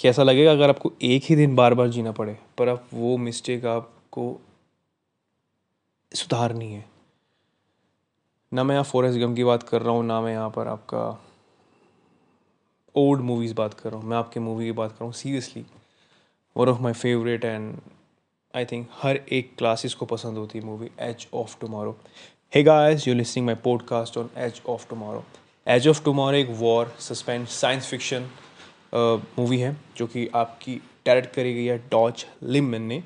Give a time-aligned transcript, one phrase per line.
[0.00, 3.16] कि ऐसा लगेगा अगर आपको एक ही दिन बार बार जीना पड़े, पर आप वो
[3.16, 4.40] मिस्टेक आपको
[6.12, 6.84] सुधारनी है।
[8.52, 11.02] ना मैं यहाँ फॉरेस्ट गम की बात कर रहा हूँ, ना मैं यहाँ पर आपका
[12.94, 15.64] ओल्ड मूवीज़ बात कर रहा हूँ, मैं आपके मूवी की बात कर रहा हूँ seriously
[16.56, 17.76] one of my favourite and
[18.54, 21.96] I think हर एक क्लासेस को पसंद होती है movie Edge of Tomorrow
[22.52, 25.24] hey guys you listening my podcast on Edge of Tomorrow
[25.66, 28.28] Edge of Tomorrow एक war suspense science fiction
[28.92, 33.02] movie है जो कि आपकी डायरेक्ट करी गई है डॉच लिमन ने।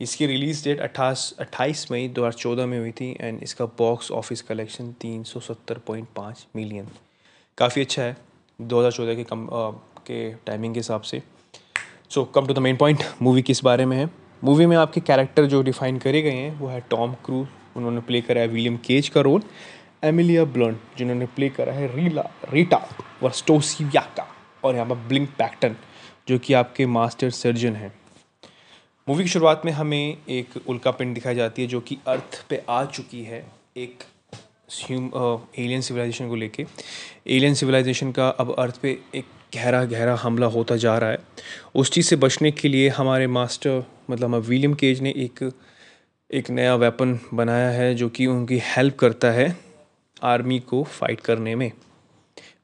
[0.00, 4.42] इसकी रिलीज़ डेट अट्ठाईस मई दो हज़ार चौदह में हुई थी एंड इसका बॉक्स ऑफ़िस
[4.42, 6.88] कलेक्शन तीन सौ सत्तर पॉइंट पाँच मिलियन
[7.58, 8.16] काफ़ी अच्छा है
[8.58, 9.70] दो हज़ार चौदह के कम आ,
[10.06, 11.22] के टाइमिंग के हिसाब से।
[12.10, 14.08] So come to the main point movie किस बारे में है?
[14.42, 18.20] मूवी में आपके कैरेक्टर जो डिफाइन करे गए हैं वो है टॉम क्रूज उन्होंने प्ले
[18.20, 19.42] करा है विलियम केज का रोल
[20.04, 22.86] एमिलिया ब्लंट जिन्होंने प्ले करा है रीला रीटा
[23.22, 24.25] वर्स्टोसियाका
[24.66, 25.76] और यहाँ पर ब्लिंक पैक्टन
[26.28, 27.92] जो कि आपके मास्टर सर्जन हैं।
[29.06, 32.62] मूवी की शुरुआत में हमें एक उल्का पिंड दिखाई जाती है, जो कि अर्थ पे
[32.68, 33.44] आ चुकी है,
[33.76, 34.04] एक
[35.58, 36.66] एलियन सिविलाइजेशन को लेके।
[37.26, 41.18] एलियन सिविलाइजेशन का अब अर्थ पे एक गहरा गहरा हमला होता जा रहा है।
[41.74, 45.50] उस चीज़ से बचने के लिए हमारे मास्टर मतलब विलियम केज ने एक
[46.30, 49.56] एक नया वेपन बनाया है, जो कि उनकी हेल्प करता है
[50.22, 51.70] आर्मी को फाइट करने में।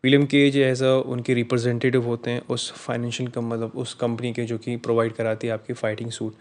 [0.05, 4.45] विलियम केज एज अ उनके रिप्रेजेंटेटिव होते हैं, उस फाइनेंशियल कम मतलब उस कंपनी के
[4.45, 6.35] जो कि प्रोवाइड कराती है आपकी fighting suit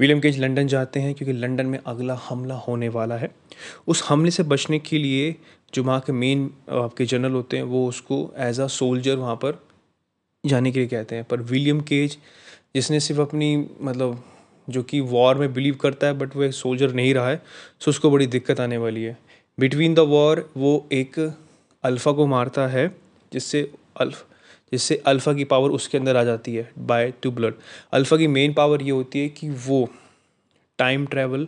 [0.00, 3.30] William Cage London जाते हैं क्योंकि लंदन में अगला हमला होने वाला है।
[3.86, 5.34] उस हमले से बचने के लिए
[5.74, 9.62] जो वहाँ के मेन आपके जनरल होते हैं, वो उसको एज अ सोल्जर वहाँ पर
[10.44, 12.18] जाने के लिए कहते हैं। पर विलियम केज,
[12.74, 14.22] जिसने सिर्फ़ अपनी मतलब
[14.68, 17.42] जो कि वॉर में बिलीव करता है बट वो एक सोल्जर नहीं रहा है
[17.80, 19.18] सो उसको बड़ी दिक्कत आने वाली है।
[19.58, 21.18] बिटवीन द वॉर वो एक
[21.84, 22.86] अल्फ़ा को मारता है,
[23.32, 24.24] जिससे अल्फ,
[24.72, 27.54] जिससे अल्फ़ा की पावर उसके अंदर आ जाती है बाय टू ब्लड
[27.92, 29.88] अल्फ़ा की मेन पावर ये होती है कि वो
[30.78, 31.46] टाइम ट्रैवल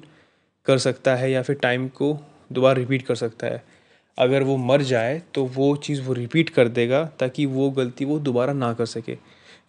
[0.66, 2.16] कर सकता है या फिर टाइम को
[2.52, 3.62] दोबारा रिपीट कर सकता है।
[4.18, 8.18] अगर वो मर जाए तो वो चीज़ वो रिपीट कर देगा, ताकि वो गलती वो
[8.18, 9.16] दोबारा ना कर सके।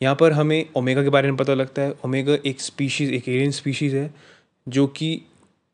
[0.02, 3.52] यहाँ पर हमें ओमेगा के बारे में पता लगता है। ओमेगा एक स्पीशीज़ एक एलियन
[3.52, 4.14] स्पीशीज़ है,
[4.68, 5.22] जो कि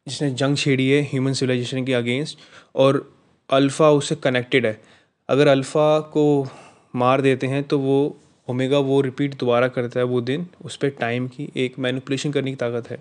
[0.07, 2.37] जिसने जंग छेड़ी है ह्यूमन सिविलाइजेशन के अगेंस्ट
[2.75, 3.01] और
[3.51, 4.79] अल्फ़ा उससे कनेक्टेड है।
[5.29, 6.25] अगर अल्फ़ा को
[6.95, 8.17] मार देते हैं तो वो
[8.47, 12.51] ओमेगा वो रिपीट दोबारा करता है वो दिन उस पर टाइम की एक मैनिपुलेशन करने
[12.51, 12.97] की ताकत है।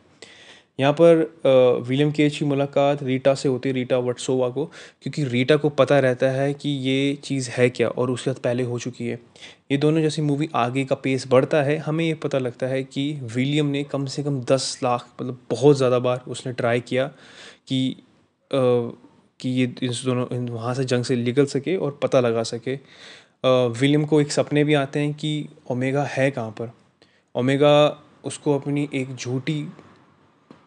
[0.78, 4.65] यहाँ पर विलियम केज की मुलाकात रीटा से होती है रीटा वटसोवा को
[5.03, 8.62] क्योंकि रीटा को पता रहता है कि ये चीज़ है क्या और उसके साथ पहले
[8.62, 9.19] हो चुकी है।
[9.72, 13.12] ये दोनों जैसी मूवी आगे का पेस बढ़ता है हमें ये पता लगता है कि
[13.34, 17.06] विलियम ने कम से कम दस लाख मतलब बहुत ज़्यादा बार उसने ट्राई किया
[17.69, 17.97] कि
[18.50, 18.59] आ,
[19.41, 22.75] कि ये इस दोनों वहाँ से जंग से निकल सके और पता लगा सके।
[23.45, 26.73] विलियम को एक सपने भी आते हैं कि ओमेगा है कहाँ पर।
[27.34, 27.73] ओमेगा
[28.25, 29.67] उसको अपनी एक झूठी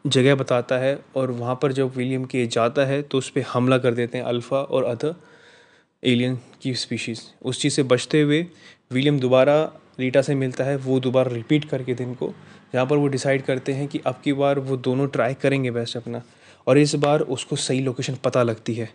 [0.07, 3.77] जगह बताता है और वहाँ पर जब विलियम के जाता है तो उस पर हमला
[3.77, 5.15] कर देते हैं अल्फ़ा और अदर
[6.03, 8.45] एलियन की स्पीशीज़। उस चीज़ से बचते हुए
[8.91, 9.61] विलियम दोबारा
[9.99, 12.33] रीटा से मिलता है, वो दोबारा रिपीट करके दिन को।
[12.73, 15.97] जहाँ पर वो डिसाइड करते हैं कि अब की बार वो दोनों ट्राई करेंगे बेस्ट
[15.97, 16.21] अपना।
[16.67, 18.89] और इस बार उसको सही लोकेशन पता लगती है।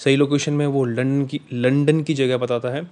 [0.00, 2.82] सही लोकेशन में वो लंदन की लंदन की जगह बताता है।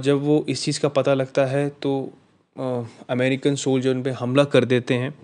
[0.00, 2.12] जब वो इस चीज़ का पता लगता है तो
[3.10, 5.14] अमेरिकन सोल्जर उन पर हमला कर देते हैं।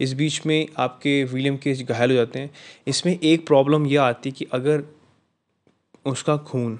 [0.00, 2.50] इस बीच में आपके विलियम के घायल हो जाते हैं।
[2.86, 4.82] इसमें एक प्रॉब्लम यह आती है कि अगर
[6.06, 6.78] उसका खून,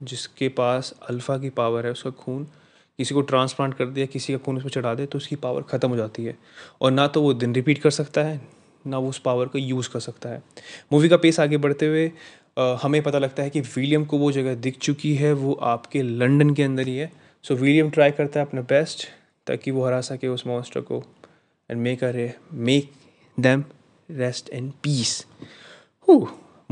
[0.00, 2.44] जिसके पास अल्फ़ा की पावर है, उसका खून
[2.98, 5.62] किसी को ट्रांसप्लांट कर दिया, किसी का खून उस पर चढ़ा दे तो उसकी पावर
[5.62, 6.36] ख़त्म हो जाती है।
[6.80, 8.40] और ना तो वो दिन रिपीट कर सकता है
[8.86, 10.42] ना वो उस पावर को यूज़ कर सकता है।
[10.92, 12.10] मूवी का पेस आगे बढ़ते हुए
[12.82, 16.54] हमें पता लगता है कि विलियम को वो जगह दिख चुकी है, वो आपके लंदन
[16.54, 17.10] के अंदर ही है।
[17.44, 19.06] सो विलियम ट्राई करता है अपना बेस्ट
[19.46, 21.02] ताकि वो हरा सके उस मॉन्स्टर को
[21.70, 22.12] and make a
[22.52, 22.92] make
[23.38, 23.64] them
[24.10, 25.24] rest and peace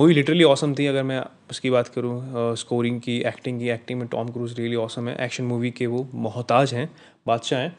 [0.00, 4.06] movie literally awesome थी, अगर मैं उसकी बात करूँ स्कोरिंग की एक्टिंग की एक्टिंग में
[4.08, 6.88] टॉम क्रूज रियली ऑसम है। एक्शन मूवी के वो मोहताज हैं,
[7.26, 7.76] बादशाह हैं।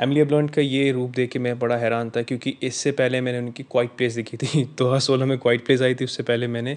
[0.00, 3.38] एमलिया ब्लॉन्ट का ये रूप देख के मैं बड़ा हैरान था, क्योंकि इससे पहले मैंने
[3.38, 6.46] उनकी क्वाइट प्लेस देखी थी। दो हज़ार सोलह में क्वाइट प्लेस आई थी, उससे पहले
[6.48, 6.76] मैंने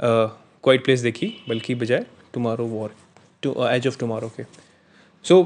[0.00, 2.94] क्वाइट प्लेस देखी, बल्कि बजाय Tomorrow War
[3.42, 4.44] to Edge of Tomorrow के।
[5.24, 5.42] सो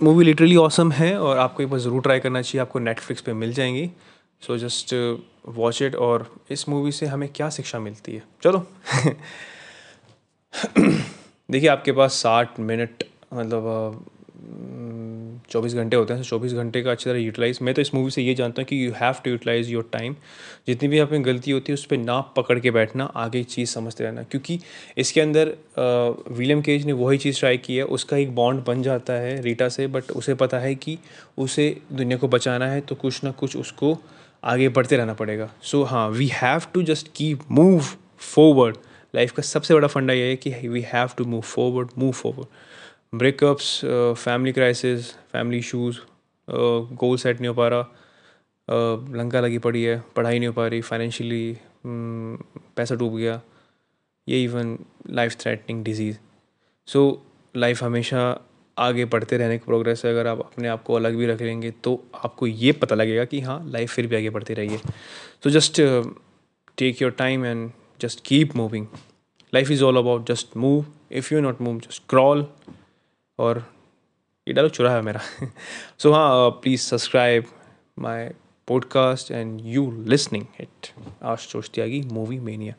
[0.00, 3.32] मूवी लिटरली ऑसम है, और आपको एक बार ज़रूर ट्राई करना चाहिए, आपको नेटफ्लिक्स पे
[3.34, 3.90] मिल जाएँगी।
[4.42, 4.94] सो जस्ट
[5.48, 8.22] वॉच इट और इस मूवी से हमें क्या शिक्षा मिलती है?
[8.42, 8.58] चलो।
[11.50, 13.04] देखिए, आपके पास साठ मिनट
[13.34, 14.04] मतलब
[15.50, 18.22] चौबीस घंटे होते हैं चौबीस घंटे का अच्छी तरह यूटिलाइज मैं तो इस मूवी से
[18.22, 20.14] ये जानता हूँ कि you have to utilise your time
[20.66, 23.70] जितनी भी आप में गलती होती है, उस पर नाप पकड़ के बैठना, आगे चीज़
[23.70, 24.58] समझते रहना। क्योंकि
[24.98, 25.54] इसके अंदर
[26.30, 29.68] विलियम केज ने वही चीज़ ट्राई की है, उसका एक बॉन्ड बन जाता है रीटा
[29.68, 30.98] से बट उसे पता है कि
[31.38, 33.96] उसे दुनिया को बचाना है तो कुछ ना कुछ उसको
[34.44, 37.80] आगे बढ़ते रहना पड़ेगा। सो हाँ we have to just keep move
[38.18, 38.76] forward
[39.14, 43.18] life का सबसे बड़ा फंडा ये है कि we have to move forward move forward
[43.18, 43.80] breakups
[44.24, 45.98] family crisis family issues
[46.48, 47.88] goal set नहीं हो पा रहा।
[48.68, 53.40] Uh, लंका लगी पड़ी है पढ़ाई नहीं हो पा रही फाइनेंशियली hmm, पैसा डूब गया।
[54.28, 54.78] ये even
[55.10, 56.16] life threatening disease
[56.88, 57.00] so
[57.56, 58.20] life हमेशा
[58.78, 61.70] आगे बढ़ते रहने की प्रोग्रेस है। अगर आप अपने आप को अलग भी रख लेंगे
[61.70, 64.78] तो आपको ये पता लगेगा कि हाँ लाइफ फिर भी आगे बढ़ती रही है।
[65.44, 65.80] So just
[66.78, 67.70] take your time and
[68.00, 68.86] just keep moving
[69.54, 72.44] life is all about just move if you not move just crawl.
[73.38, 73.72] और
[74.48, 75.20] ये डायलॉग चुरा है मेरा।
[75.98, 77.44] सो हाँ please subscribe
[77.98, 78.28] my
[78.68, 80.90] podcast and you listening it
[81.22, 82.74] आश चोश्तियागी मूवी मेनिया